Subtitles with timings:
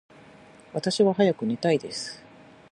[0.73, 2.23] 私は早く寝たいです。